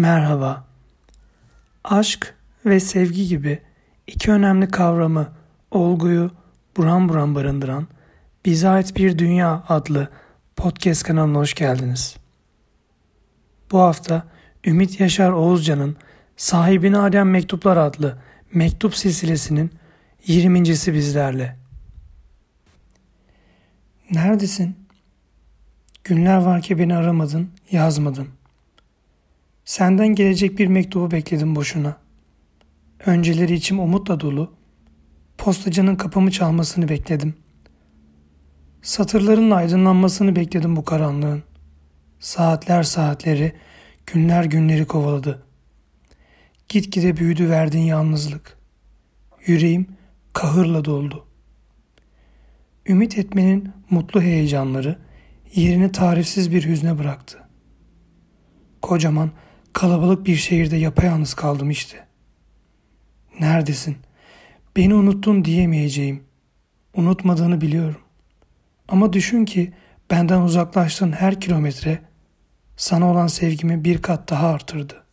[0.00, 0.64] Merhaba.
[1.84, 2.34] Aşk
[2.66, 3.58] ve sevgi gibi
[4.06, 5.28] iki önemli kavramı,
[5.70, 6.30] olguyu
[6.76, 7.88] buram buram barındıran
[8.44, 10.08] Bize Ait Bir Dünya adlı
[10.56, 12.16] podcast kanalına hoş geldiniz.
[13.72, 14.24] Bu hafta
[14.64, 15.96] Ümit Yaşar Oğuzcan'ın
[16.36, 18.18] Sahibine Adem Mektuplar adlı
[18.54, 19.70] mektup silsilesinin
[20.26, 21.56] 20.si bizlerle.
[24.10, 24.76] Neredesin?
[26.04, 28.39] Günler var ki beni aramadın, yazmadın.
[29.70, 31.96] Senden gelecek bir mektubu bekledim boşuna.
[33.06, 34.54] Önceleri içim umutla dolu.
[35.38, 37.34] Postacının kapımı çalmasını bekledim.
[38.82, 41.42] Satırların aydınlanmasını bekledim bu karanlığın.
[42.20, 43.52] Saatler saatleri,
[44.06, 45.42] günler günleri kovaladı.
[46.68, 48.58] Gitgide büyüdü verdiğin yalnızlık.
[49.46, 49.86] Yüreğim
[50.32, 51.26] kahırla doldu.
[52.86, 54.98] Ümit etmenin mutlu heyecanları
[55.54, 57.38] yerini tarifsiz bir hüzne bıraktı.
[58.82, 59.30] Kocaman
[59.72, 62.06] Kalabalık bir şehirde yapayalnız kaldım işte.
[63.40, 63.96] Neredesin?
[64.76, 66.24] Beni unuttun diyemeyeceğim.
[66.94, 68.00] Unutmadığını biliyorum.
[68.88, 69.72] Ama düşün ki
[70.10, 72.02] benden uzaklaştığın her kilometre
[72.76, 75.04] sana olan sevgimi bir kat daha artırdı.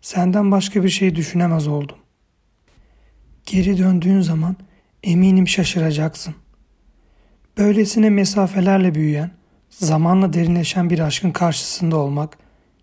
[0.00, 1.98] Senden başka bir şey düşünemez oldum.
[3.46, 4.56] Geri döndüğün zaman
[5.02, 6.34] eminim şaşıracaksın.
[7.58, 9.30] Böylesine mesafelerle büyüyen,
[9.70, 12.38] zamanla derinleşen bir aşkın karşısında olmak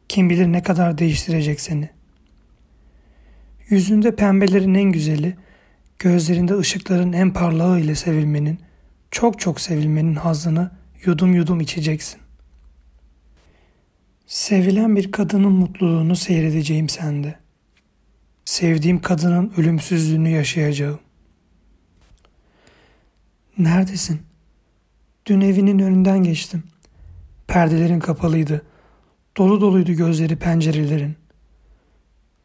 [0.10, 1.90] kim bilir ne kadar değiştirecek seni.
[3.70, 5.36] Yüzünde pembelerin en güzeli,
[6.00, 8.60] gözlerinde ışıkların en parlağı ile sevilmenin,
[9.12, 10.72] çok çok sevilmenin hazını
[11.06, 12.20] yudum yudum içeceksin.
[14.28, 17.36] Sevilen bir kadının mutluluğunu seyredeceğim sende.
[18.46, 21.00] Sevdiğim kadının ölümsüzlüğünü yaşayacağım.
[23.58, 24.22] Neredesin?
[25.26, 26.64] Dün evinin önünden geçtim.
[27.48, 28.62] Perdelerin kapalıydı.
[29.38, 31.16] Dolu doluydu gözleri pencerelerin.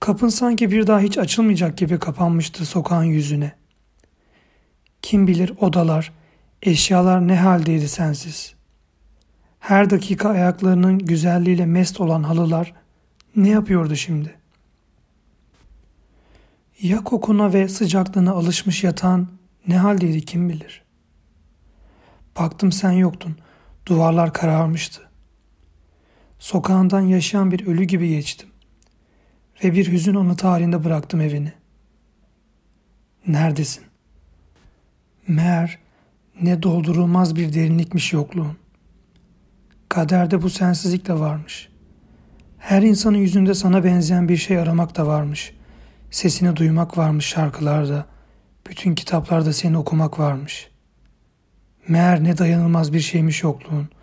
[0.01, 3.53] Kapın sanki bir daha hiç açılmayacak gibi kapanmıştı sokağın yüzüne.
[5.03, 6.13] Kim bilir odalar,
[6.63, 8.55] eşyalar ne haldeydi sensiz.
[9.61, 12.75] Her dakika ayaklarının güzelliğiyle mest olan halılar
[13.37, 14.35] ne yapıyordu şimdi?
[16.83, 19.29] Ya kokuna ve sıcaklığına alışmış yatağın
[19.69, 20.83] ne haldeydi kim bilir?
[22.39, 23.37] Baktım sen yoktun,
[23.87, 25.12] duvarlar kararmıştı.
[26.43, 28.49] Sokağından yaşayan bir ölü gibi geçtim.
[29.65, 31.53] Ve bir hüzün anıtı halinde bıraktım evini.
[33.27, 33.85] Neredesin?
[35.29, 35.79] Meğer
[36.41, 38.57] ne doldurulmaz bir derinlikmiş yokluğun.
[39.89, 41.69] Kaderde bu sensizlik de varmış.
[42.59, 45.55] Her insanın yüzünde sana benzeyen bir şey aramak da varmış.
[46.11, 48.07] Sesini duymak varmış şarkılarda.
[48.69, 50.71] Bütün kitaplarda seni okumak varmış.
[51.89, 54.02] Meğer ne dayanılmaz bir şeymiş yokluğun.''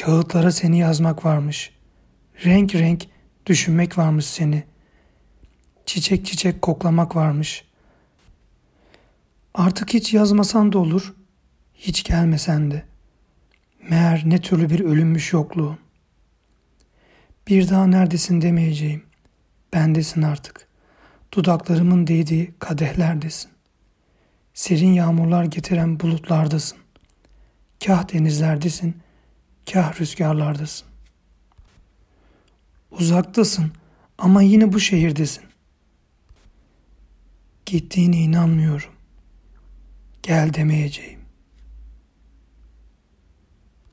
[0.00, 1.72] Kağıtlara seni yazmak varmış.
[2.44, 3.06] Renk renk
[3.46, 4.64] düşünmek varmış seni.
[5.86, 7.64] Çiçek çiçek koklamak varmış.
[9.54, 11.14] Artık hiç yazmasan da olur,
[11.74, 12.84] hiç gelmesen de.
[13.90, 15.78] Meğer ne türlü bir ölümmüş yokluğun.
[17.46, 19.02] Bir daha neredesin demeyeceğim.
[19.72, 20.68] Bendesin artık.
[21.32, 23.50] Dudaklarımın değdiği kadehlerdesin.
[24.54, 26.78] Serin yağmurlar getiren bulutlardasın.
[27.84, 28.96] Kah denizlerdesin,
[29.72, 30.88] kah rüzgarlardasın.
[32.90, 33.72] Uzaktasın
[34.18, 35.44] ama yine bu şehirdesin.
[37.66, 38.92] Gittiğine inanmıyorum.
[40.22, 41.23] Gel demeyeceğim.